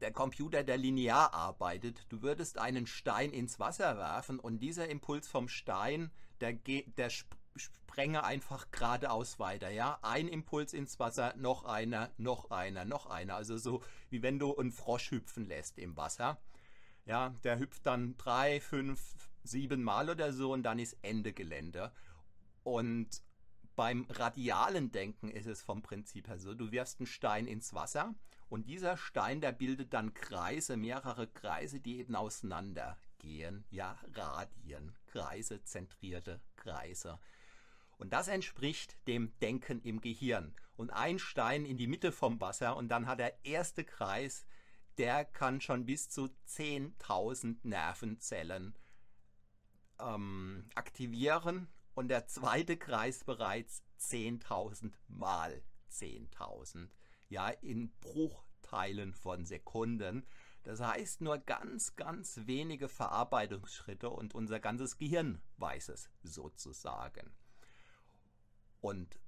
der 0.00 0.10
Computer, 0.10 0.62
der 0.62 0.78
linear 0.78 1.34
arbeitet, 1.34 2.06
du 2.08 2.22
würdest 2.22 2.56
einen 2.56 2.86
Stein 2.86 3.30
ins 3.30 3.60
Wasser 3.60 3.98
werfen 3.98 4.40
und 4.40 4.60
dieser 4.60 4.88
Impuls 4.88 5.28
vom 5.28 5.48
Stein, 5.48 6.10
der, 6.40 6.54
der 6.54 7.10
sprenge 7.56 8.24
einfach 8.24 8.70
geradeaus 8.70 9.38
weiter. 9.38 9.70
Ja, 9.70 9.98
ein 10.02 10.28
Impuls 10.28 10.72
ins 10.72 10.98
Wasser, 10.98 11.34
noch 11.36 11.64
einer, 11.64 12.10
noch 12.18 12.50
einer, 12.50 12.84
noch 12.84 13.06
einer. 13.06 13.34
Also 13.34 13.56
so 13.56 13.82
wie 14.10 14.22
wenn 14.22 14.38
du 14.38 14.56
einen 14.56 14.72
Frosch 14.72 15.10
hüpfen 15.10 15.46
lässt 15.46 15.78
im 15.78 15.96
Wasser. 15.96 16.40
Ja, 17.06 17.34
der 17.44 17.58
hüpft 17.58 17.86
dann 17.86 18.16
drei, 18.16 18.60
fünf, 18.60 19.00
sieben 19.42 19.82
Mal 19.82 20.10
oder 20.10 20.32
so 20.32 20.52
und 20.52 20.62
dann 20.62 20.78
ist 20.78 20.96
Ende 21.02 21.32
Gelände. 21.32 21.92
Und 22.62 23.22
beim 23.74 24.06
radialen 24.10 24.92
Denken 24.92 25.30
ist 25.30 25.46
es 25.46 25.62
vom 25.62 25.82
Prinzip 25.82 26.28
her 26.28 26.38
so, 26.38 26.54
du 26.54 26.70
wirfst 26.70 27.00
einen 27.00 27.06
Stein 27.06 27.46
ins 27.46 27.72
Wasser 27.72 28.14
und 28.50 28.66
dieser 28.66 28.96
Stein, 28.96 29.40
der 29.40 29.52
bildet 29.52 29.94
dann 29.94 30.12
Kreise, 30.12 30.76
mehrere 30.76 31.28
Kreise, 31.28 31.80
die 31.80 31.98
eben 31.98 32.16
auseinandergehen. 32.16 33.64
Ja, 33.70 33.96
Radien, 34.12 34.92
Kreise, 35.06 35.62
zentrierte 35.62 36.40
Kreise. 36.56 37.20
Und 38.00 38.14
das 38.14 38.28
entspricht 38.28 38.96
dem 39.06 39.38
Denken 39.40 39.82
im 39.82 40.00
Gehirn. 40.00 40.54
Und 40.74 40.88
ein 40.90 41.18
Stein 41.18 41.66
in 41.66 41.76
die 41.76 41.86
Mitte 41.86 42.12
vom 42.12 42.40
Wasser 42.40 42.76
und 42.78 42.88
dann 42.88 43.06
hat 43.06 43.18
der 43.18 43.44
erste 43.44 43.84
Kreis, 43.84 44.46
der 44.96 45.26
kann 45.26 45.60
schon 45.60 45.84
bis 45.84 46.08
zu 46.08 46.30
10.000 46.48 47.58
Nervenzellen 47.62 48.74
ähm, 49.98 50.70
aktivieren 50.74 51.68
und 51.94 52.08
der 52.08 52.26
zweite 52.26 52.78
Kreis 52.78 53.22
bereits 53.22 53.82
10.000 54.00 54.94
mal 55.08 55.62
10.000. 55.92 56.88
Ja, 57.28 57.50
in 57.50 57.90
Bruchteilen 58.00 59.12
von 59.12 59.44
Sekunden. 59.44 60.26
Das 60.62 60.80
heißt 60.80 61.20
nur 61.20 61.36
ganz, 61.36 61.96
ganz 61.96 62.40
wenige 62.46 62.88
Verarbeitungsschritte 62.88 64.08
und 64.08 64.34
unser 64.34 64.58
ganzes 64.58 64.96
Gehirn 64.96 65.42
weiß 65.58 65.90
es 65.90 66.08
sozusagen. 66.22 67.30
Und 68.80 69.20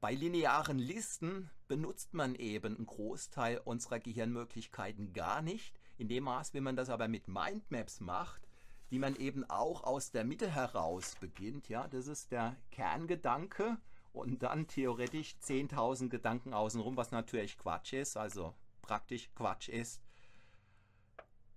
bei 0.00 0.12
linearen 0.14 0.78
Listen 0.78 1.50
benutzt 1.68 2.14
man 2.14 2.34
eben 2.34 2.76
einen 2.76 2.86
Großteil 2.86 3.58
unserer 3.58 3.98
Gehirnmöglichkeiten 3.98 5.12
gar 5.12 5.42
nicht. 5.42 5.74
In 5.98 6.08
dem 6.08 6.24
Maß, 6.24 6.54
wie 6.54 6.60
man 6.60 6.76
das 6.76 6.90
aber 6.90 7.08
mit 7.08 7.28
Mindmaps 7.28 8.00
macht, 8.00 8.46
die 8.90 8.98
man 8.98 9.16
eben 9.16 9.48
auch 9.48 9.82
aus 9.82 10.10
der 10.10 10.24
Mitte 10.24 10.50
heraus 10.50 11.16
beginnt. 11.20 11.68
Ja, 11.68 11.88
das 11.88 12.06
ist 12.06 12.30
der 12.30 12.56
Kerngedanke 12.70 13.78
und 14.12 14.42
dann 14.42 14.68
theoretisch 14.68 15.36
10.000 15.42 16.08
Gedanken 16.08 16.54
außenrum, 16.54 16.96
was 16.96 17.10
natürlich 17.10 17.58
Quatsch 17.58 17.92
ist, 17.92 18.16
also 18.16 18.54
praktisch 18.82 19.30
Quatsch 19.34 19.68
ist. 19.68 20.00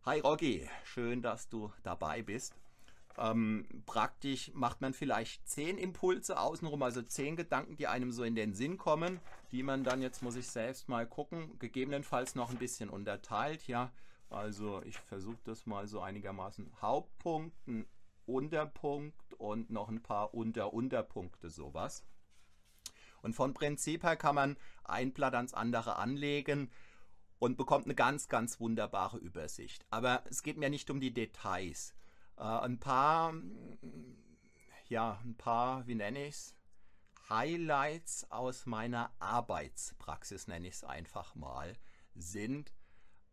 Hi 0.05 0.19
Rocky, 0.19 0.67
schön, 0.83 1.21
dass 1.21 1.49
du 1.49 1.71
dabei 1.83 2.23
bist. 2.23 2.55
Ähm, 3.19 3.67
praktisch 3.85 4.49
macht 4.53 4.79
man 4.79 4.93
vielleicht 4.93 5.47
zehn 5.47 5.77
Impulse 5.77 6.39
außenrum, 6.39 6.81
also 6.81 7.01
zehn 7.01 7.35
Gedanken, 7.35 7.75
die 7.75 7.87
einem 7.87 8.13
so 8.13 8.23
in 8.23 8.33
den 8.33 8.53
Sinn 8.53 8.77
kommen, 8.77 9.19
die 9.51 9.61
man 9.61 9.83
dann, 9.83 10.01
jetzt 10.01 10.23
muss 10.23 10.37
ich 10.37 10.47
selbst 10.47 10.87
mal 10.87 11.05
gucken, 11.05 11.59
gegebenenfalls 11.59 12.35
noch 12.35 12.49
ein 12.49 12.57
bisschen 12.57 12.89
unterteilt. 12.89 13.67
Ja, 13.67 13.91
also 14.29 14.81
ich 14.83 14.97
versuche 14.97 15.39
das 15.43 15.65
mal 15.65 15.85
so 15.85 15.99
einigermaßen. 15.99 16.71
Hauptpunkt, 16.81 17.67
ein 17.67 17.85
Unterpunkt 18.25 19.33
und 19.33 19.69
noch 19.69 19.89
ein 19.89 20.01
paar 20.01 20.33
Unter-Unterpunkte, 20.33 21.49
sowas. 21.49 22.05
Und 23.21 23.33
von 23.33 23.53
Prinzip 23.53 24.03
her 24.03 24.15
kann 24.15 24.35
man 24.35 24.57
ein 24.85 25.11
Blatt 25.11 25.35
ans 25.35 25.53
andere 25.53 25.97
anlegen 25.97 26.71
und 27.37 27.57
bekommt 27.57 27.85
eine 27.85 27.95
ganz, 27.95 28.29
ganz 28.29 28.61
wunderbare 28.61 29.17
Übersicht. 29.17 29.85
Aber 29.89 30.23
es 30.29 30.41
geht 30.41 30.57
mir 30.57 30.69
nicht 30.69 30.89
um 30.89 31.01
die 31.01 31.13
Details. 31.13 31.93
Äh, 32.39 32.43
ein 32.43 32.79
paar, 32.79 33.33
ja, 34.87 35.19
ein 35.23 35.35
paar, 35.35 35.85
wie 35.87 35.95
nenne 35.95 36.27
ich 36.27 36.35
es? 36.35 36.55
Highlights 37.29 38.31
aus 38.31 38.65
meiner 38.65 39.11
Arbeitspraxis, 39.19 40.47
nenne 40.47 40.67
ich 40.67 40.75
es 40.75 40.83
einfach 40.83 41.35
mal, 41.35 41.73
sind, 42.15 42.73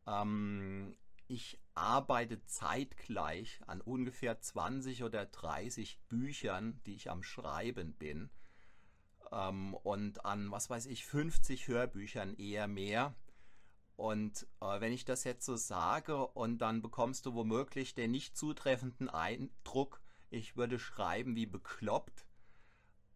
ähm, 0.07 0.97
ich 1.29 1.59
arbeite 1.75 2.45
zeitgleich 2.45 3.61
an 3.67 3.81
ungefähr 3.81 4.41
20 4.41 5.03
oder 5.03 5.27
30 5.27 5.99
Büchern, 6.09 6.81
die 6.85 6.95
ich 6.95 7.11
am 7.11 7.23
Schreiben 7.23 7.95
bin. 7.95 8.31
Ähm, 9.33 9.75
und 9.75 10.25
an, 10.25 10.51
was 10.51 10.69
weiß 10.69 10.87
ich, 10.87 11.07
50 11.07 11.69
Hörbüchern 11.69 12.35
eher 12.37 12.69
mehr. 12.69 13.15
Und 13.97 14.47
äh, 14.61 14.81
wenn 14.81 14.93
ich 14.93 15.05
das 15.05 15.25
jetzt 15.25 15.47
so 15.47 15.57
sage 15.57 16.27
und 16.29 16.59
dann 16.59 16.83
bekommst 16.83 17.25
du 17.27 17.35
womöglich 17.35 17.95
den 17.95 18.11
nicht 18.11 18.37
zutreffenden 18.37 19.09
Eindruck, 19.09 20.03
ich 20.31 20.57
würde 20.57 20.79
schreiben 20.79 21.35
wie 21.35 21.47
bekloppt. 21.47 22.27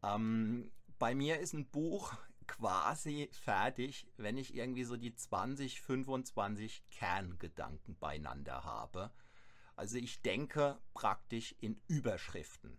Ähm, 0.03 0.71
bei 0.99 1.15
mir 1.15 1.39
ist 1.39 1.53
ein 1.53 1.69
Buch 1.69 2.15
quasi 2.47 3.29
fertig, 3.33 4.07
wenn 4.17 4.39
ich 4.39 4.55
irgendwie 4.55 4.85
so 4.85 4.97
die 4.97 5.15
20, 5.15 5.83
25 5.83 6.89
Kerngedanken 6.91 7.97
beieinander 7.99 8.65
habe. 8.65 9.13
Also 9.77 9.99
ich 9.99 10.23
denke 10.23 10.79
praktisch 10.95 11.55
in 11.61 11.81
Überschriften. 11.89 12.79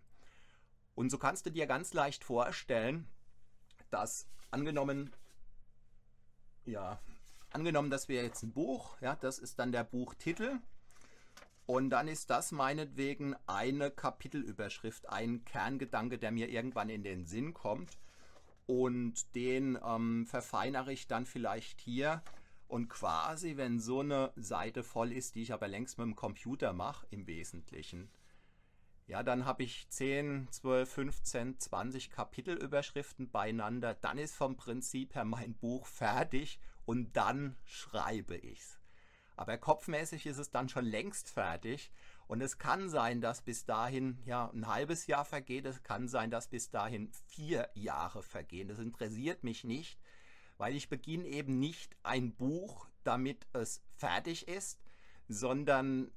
Und 0.94 1.10
so 1.10 1.18
kannst 1.18 1.46
du 1.46 1.50
dir 1.50 1.66
ganz 1.66 1.94
leicht 1.94 2.24
vorstellen, 2.24 3.08
dass 3.90 4.28
angenommen 4.50 5.10
ja, 6.64 7.00
angenommen, 7.54 7.90
das 7.90 8.08
wäre 8.08 8.24
jetzt 8.24 8.42
ein 8.42 8.52
Buch, 8.52 8.96
ja, 9.00 9.16
das 9.16 9.38
ist 9.38 9.58
dann 9.58 9.72
der 9.72 9.84
Buchtitel. 9.84 10.60
Und 11.66 11.90
dann 11.90 12.08
ist 12.08 12.30
das 12.30 12.52
meinetwegen 12.52 13.36
eine 13.46 13.90
Kapitelüberschrift, 13.90 15.08
ein 15.08 15.44
Kerngedanke, 15.44 16.18
der 16.18 16.32
mir 16.32 16.48
irgendwann 16.48 16.88
in 16.88 17.04
den 17.04 17.24
Sinn 17.24 17.54
kommt. 17.54 17.98
Und 18.66 19.34
den 19.34 19.78
ähm, 19.84 20.26
verfeinere 20.26 20.92
ich 20.92 21.06
dann 21.06 21.24
vielleicht 21.24 21.80
hier. 21.80 22.22
Und 22.66 22.88
quasi, 22.88 23.56
wenn 23.56 23.80
so 23.80 24.00
eine 24.00 24.32
Seite 24.36 24.82
voll 24.82 25.12
ist, 25.12 25.34
die 25.34 25.42
ich 25.42 25.52
aber 25.52 25.68
längst 25.68 25.98
mit 25.98 26.06
dem 26.06 26.16
Computer 26.16 26.72
mache, 26.72 27.06
im 27.10 27.26
Wesentlichen, 27.26 28.10
ja, 29.06 29.22
dann 29.22 29.44
habe 29.44 29.62
ich 29.62 29.88
10, 29.88 30.48
12, 30.50 30.90
15, 30.90 31.58
20 31.60 32.10
Kapitelüberschriften 32.10 33.30
beieinander. 33.30 33.94
Dann 33.94 34.16
ist 34.16 34.34
vom 34.34 34.56
Prinzip 34.56 35.14
her 35.14 35.24
mein 35.24 35.54
Buch 35.54 35.86
fertig 35.86 36.60
und 36.84 37.16
dann 37.16 37.56
schreibe 37.64 38.36
ich 38.36 38.58
es. 38.58 38.78
Aber 39.36 39.56
kopfmäßig 39.58 40.26
ist 40.26 40.38
es 40.38 40.50
dann 40.50 40.68
schon 40.68 40.84
längst 40.84 41.30
fertig. 41.30 41.90
Und 42.26 42.40
es 42.40 42.58
kann 42.58 42.88
sein, 42.88 43.20
dass 43.20 43.42
bis 43.42 43.64
dahin 43.64 44.18
ja 44.24 44.50
ein 44.50 44.66
halbes 44.66 45.06
Jahr 45.06 45.24
vergeht. 45.24 45.66
Es 45.66 45.82
kann 45.82 46.08
sein, 46.08 46.30
dass 46.30 46.48
bis 46.48 46.70
dahin 46.70 47.10
vier 47.26 47.68
Jahre 47.74 48.22
vergehen. 48.22 48.68
Das 48.68 48.78
interessiert 48.78 49.42
mich 49.42 49.64
nicht, 49.64 49.98
weil 50.58 50.74
ich 50.74 50.88
beginne 50.88 51.26
eben 51.26 51.58
nicht 51.58 51.96
ein 52.02 52.34
Buch, 52.34 52.86
damit 53.04 53.46
es 53.52 53.82
fertig 53.96 54.48
ist, 54.48 54.80
sondern 55.28 56.12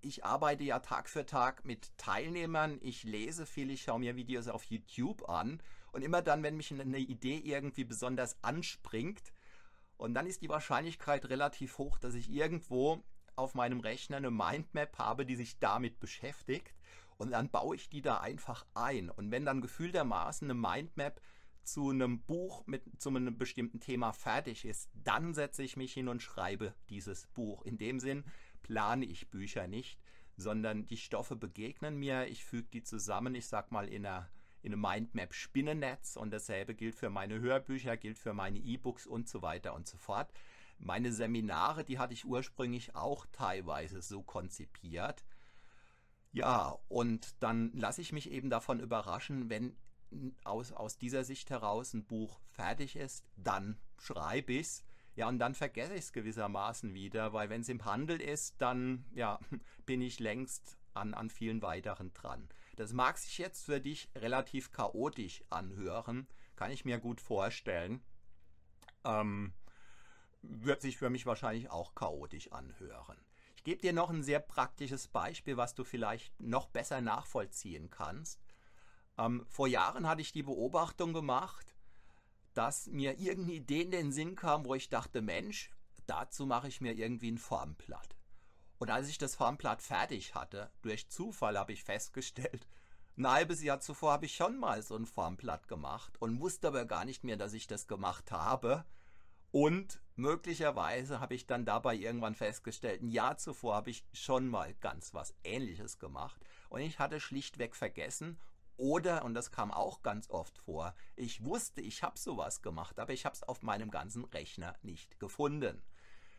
ich 0.00 0.24
arbeite 0.24 0.62
ja 0.62 0.78
Tag 0.78 1.08
für 1.08 1.26
Tag 1.26 1.64
mit 1.64 1.96
Teilnehmern. 1.98 2.78
Ich 2.80 3.02
lese 3.02 3.44
viel, 3.44 3.70
ich 3.70 3.82
schaue 3.82 3.98
mir 3.98 4.14
Videos 4.14 4.46
auf 4.46 4.64
YouTube 4.64 5.28
an. 5.28 5.60
Und 5.90 6.02
immer 6.02 6.22
dann, 6.22 6.42
wenn 6.42 6.56
mich 6.56 6.70
eine 6.72 6.98
Idee 6.98 7.38
irgendwie 7.38 7.84
besonders 7.84 8.36
anspringt, 8.44 9.32
und 9.96 10.14
dann 10.14 10.26
ist 10.26 10.42
die 10.42 10.48
Wahrscheinlichkeit 10.48 11.28
relativ 11.28 11.78
hoch, 11.78 11.98
dass 11.98 12.14
ich 12.14 12.30
irgendwo 12.30 13.02
auf 13.34 13.54
meinem 13.54 13.80
Rechner 13.80 14.16
eine 14.16 14.30
Mindmap 14.30 14.98
habe, 14.98 15.26
die 15.26 15.36
sich 15.36 15.58
damit 15.58 16.00
beschäftigt. 16.00 16.74
Und 17.18 17.30
dann 17.30 17.50
baue 17.50 17.76
ich 17.76 17.88
die 17.88 18.02
da 18.02 18.18
einfach 18.18 18.66
ein. 18.74 19.10
Und 19.10 19.30
wenn 19.30 19.44
dann 19.44 19.60
gefühltermaßen 19.60 20.50
eine 20.50 20.58
Mindmap 20.58 21.20
zu 21.62 21.90
einem 21.90 22.22
Buch 22.22 22.66
mit 22.66 22.82
zu 23.00 23.08
einem 23.08 23.36
bestimmten 23.38 23.80
Thema 23.80 24.12
fertig 24.12 24.64
ist, 24.64 24.90
dann 24.94 25.34
setze 25.34 25.62
ich 25.62 25.76
mich 25.76 25.92
hin 25.92 26.08
und 26.08 26.22
schreibe 26.22 26.74
dieses 26.88 27.26
Buch. 27.28 27.64
In 27.64 27.78
dem 27.78 28.00
Sinn 28.00 28.24
plane 28.62 29.04
ich 29.04 29.30
Bücher 29.30 29.66
nicht, 29.66 29.98
sondern 30.36 30.86
die 30.86 30.96
Stoffe 30.96 31.36
begegnen 31.36 31.96
mir, 31.96 32.28
ich 32.28 32.44
füge 32.44 32.68
die 32.68 32.82
zusammen, 32.82 33.34
ich 33.34 33.48
sag 33.48 33.72
mal 33.72 33.88
in 33.88 34.06
einer 34.06 34.28
in 34.66 34.72
einem 34.72 34.82
Mindmap-Spinnennetz 34.82 36.16
und 36.16 36.32
dasselbe 36.32 36.74
gilt 36.74 36.96
für 36.96 37.08
meine 37.08 37.38
Hörbücher, 37.38 37.96
gilt 37.96 38.18
für 38.18 38.34
meine 38.34 38.58
E-Books 38.58 39.06
und 39.06 39.28
so 39.28 39.40
weiter 39.40 39.74
und 39.74 39.86
so 39.86 39.96
fort. 39.96 40.32
Meine 40.78 41.12
Seminare, 41.12 41.84
die 41.84 42.00
hatte 42.00 42.12
ich 42.12 42.24
ursprünglich 42.26 42.96
auch 42.96 43.26
teilweise 43.30 44.02
so 44.02 44.22
konzipiert. 44.22 45.24
Ja, 46.32 46.76
und 46.88 47.40
dann 47.40 47.70
lasse 47.74 48.00
ich 48.00 48.12
mich 48.12 48.28
eben 48.30 48.50
davon 48.50 48.80
überraschen, 48.80 49.48
wenn 49.48 49.76
aus, 50.42 50.72
aus 50.72 50.98
dieser 50.98 51.22
Sicht 51.22 51.48
heraus 51.50 51.94
ein 51.94 52.04
Buch 52.04 52.40
fertig 52.50 52.96
ist, 52.96 53.24
dann 53.36 53.78
schreibe 53.98 54.52
ich 54.54 54.66
es. 54.66 54.84
Ja, 55.14 55.28
und 55.28 55.38
dann 55.38 55.54
vergesse 55.54 55.94
ich 55.94 56.00
es 56.00 56.12
gewissermaßen 56.12 56.92
wieder, 56.92 57.32
weil 57.32 57.48
wenn 57.48 57.60
es 57.60 57.68
im 57.68 57.84
Handel 57.84 58.20
ist, 58.20 58.56
dann 58.58 59.06
ja, 59.12 59.38
bin 59.86 60.02
ich 60.02 60.18
längst 60.18 60.76
an, 60.92 61.14
an 61.14 61.30
vielen 61.30 61.62
weiteren 61.62 62.12
dran. 62.12 62.48
Das 62.76 62.92
mag 62.92 63.18
sich 63.18 63.38
jetzt 63.38 63.64
für 63.64 63.80
dich 63.80 64.10
relativ 64.14 64.70
chaotisch 64.70 65.42
anhören, 65.48 66.28
kann 66.56 66.70
ich 66.70 66.84
mir 66.84 66.98
gut 66.98 67.20
vorstellen. 67.20 68.02
Ähm, 69.04 69.54
wird 70.42 70.82
sich 70.82 70.98
für 70.98 71.10
mich 71.10 71.26
wahrscheinlich 71.26 71.70
auch 71.70 71.94
chaotisch 71.94 72.52
anhören. 72.52 73.18
Ich 73.56 73.64
gebe 73.64 73.80
dir 73.80 73.92
noch 73.92 74.10
ein 74.10 74.22
sehr 74.22 74.40
praktisches 74.40 75.08
Beispiel, 75.08 75.56
was 75.56 75.74
du 75.74 75.84
vielleicht 75.84 76.38
noch 76.40 76.68
besser 76.68 77.00
nachvollziehen 77.00 77.90
kannst. 77.90 78.40
Ähm, 79.18 79.46
vor 79.48 79.66
Jahren 79.66 80.06
hatte 80.06 80.20
ich 80.20 80.32
die 80.32 80.42
Beobachtung 80.42 81.12
gemacht, 81.12 81.74
dass 82.52 82.86
mir 82.86 83.18
irgendeine 83.18 83.56
Idee 83.56 83.82
in 83.82 83.90
den 83.90 84.12
Sinn 84.12 84.36
kam, 84.36 84.64
wo 84.64 84.74
ich 84.74 84.88
dachte, 84.88 85.22
Mensch, 85.22 85.70
dazu 86.06 86.46
mache 86.46 86.68
ich 86.68 86.80
mir 86.80 86.92
irgendwie 86.92 87.30
ein 87.30 87.38
Formblatt. 87.38 88.15
Und 88.78 88.90
als 88.90 89.08
ich 89.08 89.18
das 89.18 89.34
Formblatt 89.34 89.82
fertig 89.82 90.34
hatte, 90.34 90.70
durch 90.82 91.08
Zufall 91.08 91.58
habe 91.58 91.72
ich 91.72 91.84
festgestellt, 91.84 92.66
ein 93.16 93.26
halbes 93.26 93.62
Jahr 93.62 93.80
zuvor 93.80 94.12
habe 94.12 94.26
ich 94.26 94.36
schon 94.36 94.58
mal 94.58 94.82
so 94.82 94.96
ein 94.96 95.06
Formblatt 95.06 95.68
gemacht 95.68 96.20
und 96.20 96.40
wusste 96.40 96.68
aber 96.68 96.84
gar 96.84 97.04
nicht 97.04 97.24
mehr, 97.24 97.36
dass 97.36 97.54
ich 97.54 97.66
das 97.66 97.86
gemacht 97.86 98.30
habe. 98.32 98.84
Und 99.50 100.02
möglicherweise 100.16 101.20
habe 101.20 101.34
ich 101.34 101.46
dann 101.46 101.64
dabei 101.64 101.94
irgendwann 101.94 102.34
festgestellt, 102.34 103.02
ein 103.02 103.10
Jahr 103.10 103.38
zuvor 103.38 103.76
habe 103.76 103.90
ich 103.90 104.04
schon 104.12 104.48
mal 104.48 104.74
ganz 104.74 105.14
was 105.14 105.34
Ähnliches 105.44 105.98
gemacht. 105.98 106.44
Und 106.68 106.80
ich 106.80 106.98
hatte 106.98 107.20
schlichtweg 107.20 107.74
vergessen 107.74 108.38
oder, 108.76 109.24
und 109.24 109.32
das 109.32 109.50
kam 109.50 109.70
auch 109.70 110.02
ganz 110.02 110.28
oft 110.28 110.58
vor, 110.58 110.94
ich 111.14 111.42
wusste, 111.42 111.80
ich 111.80 112.02
habe 112.02 112.18
sowas 112.18 112.60
gemacht, 112.60 112.98
aber 112.98 113.14
ich 113.14 113.24
habe 113.24 113.34
es 113.34 113.42
auf 113.42 113.62
meinem 113.62 113.90
ganzen 113.90 114.24
Rechner 114.24 114.76
nicht 114.82 115.18
gefunden. 115.18 115.82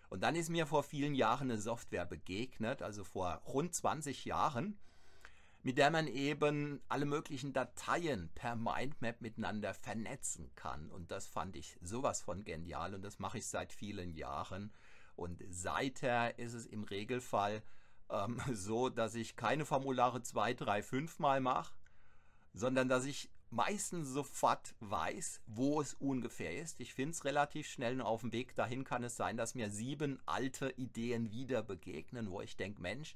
Und 0.09 0.21
dann 0.21 0.35
ist 0.35 0.49
mir 0.49 0.65
vor 0.65 0.83
vielen 0.83 1.15
Jahren 1.15 1.51
eine 1.51 1.59
Software 1.59 2.05
begegnet, 2.05 2.81
also 2.81 3.03
vor 3.03 3.41
rund 3.45 3.75
20 3.75 4.25
Jahren, 4.25 4.77
mit 5.63 5.77
der 5.77 5.91
man 5.91 6.07
eben 6.07 6.81
alle 6.87 7.05
möglichen 7.05 7.51
Dateien 7.51 8.29
per 8.33 8.55
Mindmap 8.55 9.21
miteinander 9.21 9.73
vernetzen 9.73 10.49
kann. 10.55 10.89
Und 10.89 11.11
das 11.11 11.27
fand 11.27 11.55
ich 11.57 11.77
sowas 11.81 12.21
von 12.21 12.45
genial 12.45 12.93
und 12.93 13.01
das 13.01 13.19
mache 13.19 13.39
ich 13.39 13.47
seit 13.47 13.73
vielen 13.73 14.13
Jahren. 14.13 14.71
Und 15.15 15.43
seither 15.49 16.39
ist 16.39 16.53
es 16.53 16.65
im 16.65 16.83
Regelfall 16.83 17.63
ähm, 18.09 18.39
so, 18.53 18.89
dass 18.89 19.15
ich 19.15 19.35
keine 19.35 19.65
Formulare 19.65 20.21
zwei, 20.21 20.53
drei, 20.53 20.81
fünf 20.81 21.19
Mal 21.19 21.41
mache, 21.41 21.73
sondern 22.53 22.87
dass 22.87 23.03
ich 23.03 23.29
meistens 23.49 24.09
sofort 24.09 24.75
weiß, 24.79 25.41
wo 25.47 25.81
es 25.81 25.93
ungefähr 25.93 26.57
ist. 26.59 26.79
Ich 26.79 26.93
finde 26.93 27.11
es 27.11 27.25
relativ 27.25 27.67
schnell 27.67 27.95
und 27.95 28.01
auf 28.01 28.21
dem 28.21 28.31
Weg 28.31 28.55
dahin 28.55 28.83
kann 28.83 29.03
es 29.03 29.15
sein, 29.15 29.37
dass 29.37 29.55
mir 29.55 29.69
sieben 29.69 30.19
alte 30.25 30.71
Ideen 30.71 31.31
wieder 31.31 31.63
begegnen, 31.63 32.31
wo 32.31 32.41
ich 32.41 32.57
denke, 32.57 32.81
Mensch, 32.81 33.15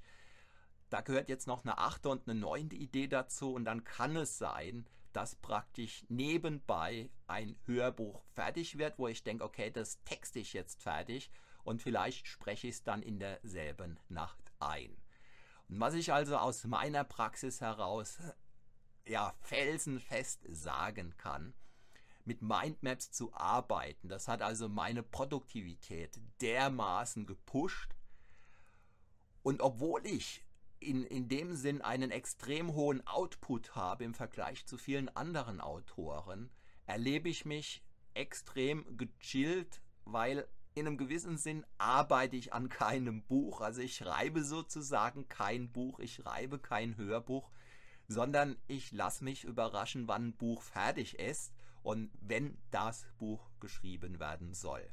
da 0.89 1.01
gehört 1.01 1.29
jetzt 1.29 1.47
noch 1.47 1.63
eine 1.63 1.77
achte 1.77 2.09
und 2.09 2.27
eine 2.27 2.39
neunte 2.39 2.75
Idee 2.75 3.07
dazu 3.07 3.53
und 3.53 3.65
dann 3.65 3.83
kann 3.83 4.15
es 4.15 4.37
sein, 4.37 4.85
dass 5.13 5.35
praktisch 5.35 6.05
nebenbei 6.09 7.09
ein 7.27 7.57
Hörbuch 7.65 8.23
fertig 8.33 8.77
wird, 8.77 8.97
wo 8.97 9.07
ich 9.07 9.23
denke, 9.23 9.43
okay, 9.43 9.71
das 9.71 10.01
texte 10.03 10.39
ich 10.39 10.53
jetzt 10.53 10.81
fertig 10.81 11.31
und 11.63 11.81
vielleicht 11.81 12.27
spreche 12.27 12.67
ich 12.67 12.75
es 12.75 12.83
dann 12.83 13.01
in 13.01 13.19
derselben 13.19 13.99
Nacht 14.09 14.51
ein. 14.59 14.95
Und 15.69 15.79
was 15.79 15.93
ich 15.93 16.11
also 16.11 16.37
aus 16.37 16.65
meiner 16.65 17.03
Praxis 17.03 17.61
heraus 17.61 18.19
ja, 19.07 19.33
felsenfest 19.41 20.41
sagen 20.49 21.15
kann, 21.17 21.53
mit 22.25 22.41
Mindmaps 22.41 23.11
zu 23.11 23.33
arbeiten. 23.33 24.07
Das 24.07 24.27
hat 24.27 24.41
also 24.41 24.69
meine 24.69 25.03
Produktivität 25.03 26.19
dermaßen 26.41 27.25
gepusht. 27.25 27.95
Und 29.43 29.61
obwohl 29.61 30.05
ich 30.05 30.45
in, 30.79 31.03
in 31.05 31.27
dem 31.27 31.55
Sinn 31.55 31.81
einen 31.81 32.11
extrem 32.11 32.73
hohen 32.73 33.05
Output 33.07 33.75
habe 33.75 34.03
im 34.03 34.13
Vergleich 34.13 34.65
zu 34.65 34.77
vielen 34.77 35.09
anderen 35.15 35.61
Autoren, 35.61 36.49
erlebe 36.85 37.29
ich 37.29 37.45
mich 37.45 37.83
extrem 38.13 38.97
gechillt, 38.97 39.81
weil 40.05 40.47
in 40.73 40.87
einem 40.87 40.97
gewissen 40.97 41.37
Sinn 41.37 41.65
arbeite 41.77 42.35
ich 42.35 42.53
an 42.53 42.69
keinem 42.69 43.23
Buch. 43.23 43.61
Also 43.61 43.81
ich 43.81 43.95
schreibe 43.95 44.43
sozusagen 44.43 45.27
kein 45.27 45.71
Buch, 45.71 45.99
ich 45.99 46.15
schreibe 46.15 46.59
kein 46.59 46.97
Hörbuch, 46.97 47.51
sondern 48.11 48.57
ich 48.67 48.91
lasse 48.91 49.23
mich 49.23 49.45
überraschen, 49.45 50.07
wann 50.07 50.29
ein 50.29 50.33
Buch 50.33 50.61
fertig 50.61 51.17
ist 51.17 51.53
und 51.81 52.11
wenn 52.19 52.57
das 52.69 53.05
Buch 53.17 53.49
geschrieben 53.59 54.19
werden 54.19 54.53
soll. 54.53 54.85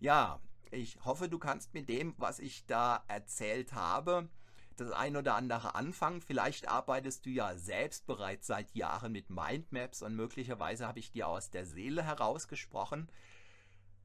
Ja, 0.00 0.40
ich 0.70 0.98
hoffe, 1.04 1.28
du 1.28 1.38
kannst 1.38 1.74
mit 1.74 1.88
dem, 1.88 2.14
was 2.16 2.38
ich 2.38 2.66
da 2.66 3.04
erzählt 3.06 3.74
habe, 3.74 4.28
das 4.76 4.90
ein 4.90 5.16
oder 5.16 5.34
andere 5.36 5.74
anfangen. 5.74 6.20
Vielleicht 6.20 6.66
arbeitest 6.66 7.26
du 7.26 7.30
ja 7.30 7.56
selbst 7.56 8.06
bereits 8.06 8.46
seit 8.46 8.74
Jahren 8.74 9.12
mit 9.12 9.30
Mindmaps 9.30 10.02
und 10.02 10.16
möglicherweise 10.16 10.86
habe 10.86 10.98
ich 10.98 11.12
dir 11.12 11.28
aus 11.28 11.50
der 11.50 11.66
Seele 11.66 12.02
herausgesprochen. 12.02 13.08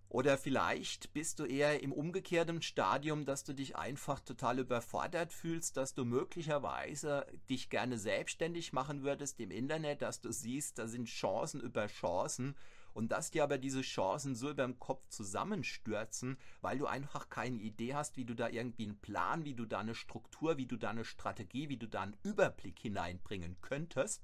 Oder 0.09 0.39
vielleicht 0.39 1.13
bist 1.13 1.37
du 1.37 1.45
eher 1.45 1.83
im 1.83 1.93
umgekehrten 1.93 2.63
Stadium, 2.63 3.25
dass 3.25 3.43
du 3.43 3.53
dich 3.53 3.75
einfach 3.75 4.19
total 4.19 4.57
überfordert 4.57 5.31
fühlst, 5.31 5.77
dass 5.77 5.93
du 5.93 6.03
möglicherweise 6.03 7.27
dich 7.47 7.69
gerne 7.69 7.99
selbstständig 7.99 8.73
machen 8.73 9.03
würdest 9.03 9.39
im 9.39 9.51
Internet, 9.51 10.01
dass 10.01 10.19
du 10.19 10.31
siehst, 10.31 10.79
da 10.79 10.87
sind 10.87 11.05
Chancen 11.05 11.61
über 11.61 11.85
Chancen 11.85 12.55
und 12.93 13.11
dass 13.11 13.29
dir 13.29 13.43
aber 13.43 13.59
diese 13.59 13.81
Chancen 13.81 14.33
so 14.33 14.49
über 14.49 14.63
dem 14.63 14.79
Kopf 14.79 15.07
zusammenstürzen, 15.09 16.39
weil 16.61 16.79
du 16.79 16.87
einfach 16.87 17.29
keine 17.29 17.57
Idee 17.57 17.93
hast, 17.93 18.17
wie 18.17 18.25
du 18.25 18.33
da 18.33 18.49
irgendwie 18.49 18.85
einen 18.85 18.99
Plan, 18.99 19.45
wie 19.45 19.53
du 19.53 19.65
da 19.65 19.77
eine 19.77 19.93
Struktur, 19.93 20.57
wie 20.57 20.65
du 20.65 20.75
da 20.75 20.89
eine 20.89 21.05
Strategie, 21.05 21.69
wie 21.69 21.77
du 21.77 21.87
da 21.87 22.01
einen 22.01 22.17
Überblick 22.23 22.79
hineinbringen 22.79 23.57
könntest. 23.61 24.23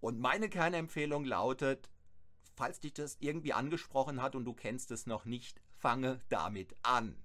Und 0.00 0.18
meine 0.18 0.48
Kernempfehlung 0.48 1.24
lautet, 1.24 1.88
falls 2.62 2.78
dich 2.78 2.94
das 2.94 3.16
irgendwie 3.18 3.52
angesprochen 3.52 4.22
hat 4.22 4.36
und 4.36 4.44
du 4.44 4.54
kennst 4.54 4.92
es 4.92 5.04
noch 5.04 5.24
nicht, 5.24 5.60
fange 5.80 6.20
damit 6.28 6.76
an. 6.84 7.16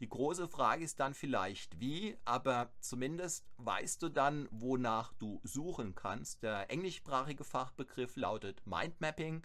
Die 0.00 0.08
große 0.08 0.48
Frage 0.48 0.82
ist 0.82 0.98
dann 0.98 1.12
vielleicht 1.12 1.78
wie, 1.78 2.16
aber 2.24 2.72
zumindest 2.80 3.44
weißt 3.58 4.02
du 4.02 4.08
dann, 4.08 4.48
wonach 4.50 5.12
du 5.18 5.42
suchen 5.44 5.94
kannst. 5.94 6.42
Der 6.42 6.70
englischsprachige 6.70 7.44
Fachbegriff 7.44 8.16
lautet 8.16 8.66
Mindmapping. 8.66 9.42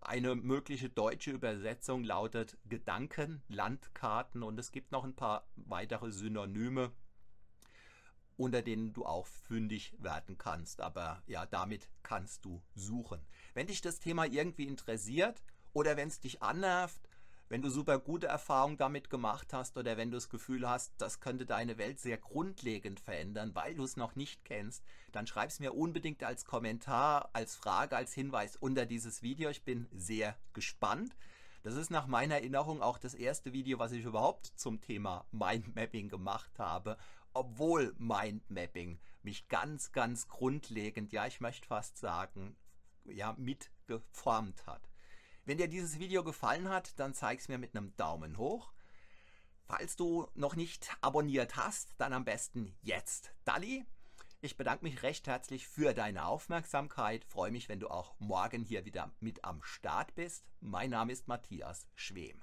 Eine 0.00 0.36
mögliche 0.36 0.88
deutsche 0.88 1.32
Übersetzung 1.32 2.02
lautet 2.02 2.56
Gedankenlandkarten 2.64 4.42
und 4.42 4.58
es 4.58 4.72
gibt 4.72 4.90
noch 4.90 5.04
ein 5.04 5.14
paar 5.14 5.46
weitere 5.54 6.12
Synonyme, 6.12 6.92
unter 8.36 8.62
denen 8.62 8.92
du 8.92 9.04
auch 9.04 9.26
fündig 9.26 9.94
werden 9.98 10.38
kannst. 10.38 10.80
Aber 10.80 11.22
ja, 11.26 11.46
damit 11.46 11.88
kannst 12.02 12.44
du 12.44 12.62
suchen. 12.74 13.20
Wenn 13.54 13.66
dich 13.66 13.80
das 13.80 13.98
Thema 13.98 14.26
irgendwie 14.26 14.66
interessiert 14.66 15.42
oder 15.72 15.96
wenn 15.96 16.08
es 16.08 16.20
dich 16.20 16.42
annervt, 16.42 17.08
wenn 17.52 17.60
du 17.60 17.68
super 17.68 17.98
gute 17.98 18.28
Erfahrungen 18.28 18.78
damit 18.78 19.10
gemacht 19.10 19.52
hast 19.52 19.76
oder 19.76 19.98
wenn 19.98 20.10
du 20.10 20.16
das 20.16 20.30
Gefühl 20.30 20.66
hast, 20.66 20.94
das 20.96 21.20
könnte 21.20 21.44
deine 21.44 21.76
Welt 21.76 22.00
sehr 22.00 22.16
grundlegend 22.16 22.98
verändern, 22.98 23.54
weil 23.54 23.74
du 23.74 23.84
es 23.84 23.98
noch 23.98 24.16
nicht 24.16 24.42
kennst, 24.46 24.82
dann 25.12 25.26
schreib 25.26 25.50
es 25.50 25.60
mir 25.60 25.74
unbedingt 25.74 26.24
als 26.24 26.46
Kommentar, 26.46 27.28
als 27.34 27.54
Frage, 27.54 27.94
als 27.94 28.14
Hinweis 28.14 28.56
unter 28.56 28.86
dieses 28.86 29.20
Video. 29.20 29.50
Ich 29.50 29.64
bin 29.64 29.86
sehr 29.92 30.34
gespannt. 30.54 31.14
Das 31.62 31.74
ist 31.76 31.90
nach 31.90 32.06
meiner 32.06 32.36
Erinnerung 32.36 32.80
auch 32.80 32.96
das 32.96 33.12
erste 33.12 33.52
Video, 33.52 33.78
was 33.78 33.92
ich 33.92 34.04
überhaupt 34.04 34.46
zum 34.56 34.80
Thema 34.80 35.26
Mindmapping 35.30 36.08
gemacht 36.08 36.58
habe, 36.58 36.96
obwohl 37.34 37.94
Mindmapping 37.98 39.00
mich 39.22 39.48
ganz, 39.48 39.92
ganz 39.92 40.28
grundlegend, 40.28 41.12
ja, 41.12 41.26
ich 41.26 41.40
möchte 41.40 41.66
fast 41.66 41.98
sagen, 41.98 42.56
ja, 43.04 43.34
mitgeformt 43.38 44.66
hat. 44.66 44.88
Wenn 45.44 45.58
dir 45.58 45.68
dieses 45.68 45.98
Video 45.98 46.22
gefallen 46.22 46.68
hat, 46.68 46.98
dann 46.98 47.14
zeig 47.14 47.40
es 47.40 47.48
mir 47.48 47.58
mit 47.58 47.76
einem 47.76 47.96
Daumen 47.96 48.38
hoch. 48.38 48.72
Falls 49.64 49.96
du 49.96 50.28
noch 50.34 50.54
nicht 50.56 50.96
abonniert 51.00 51.56
hast, 51.56 51.94
dann 51.98 52.12
am 52.12 52.24
besten 52.24 52.76
jetzt. 52.82 53.34
Dalli, 53.44 53.84
ich 54.40 54.56
bedanke 54.56 54.84
mich 54.84 55.02
recht 55.02 55.26
herzlich 55.26 55.66
für 55.66 55.94
deine 55.94 56.26
Aufmerksamkeit. 56.26 57.24
Freue 57.24 57.52
mich, 57.52 57.68
wenn 57.68 57.80
du 57.80 57.88
auch 57.88 58.14
morgen 58.18 58.64
hier 58.64 58.84
wieder 58.84 59.12
mit 59.20 59.44
am 59.44 59.62
Start 59.62 60.14
bist. 60.14 60.44
Mein 60.60 60.90
Name 60.90 61.12
ist 61.12 61.28
Matthias 61.28 61.88
Schwem. 61.94 62.42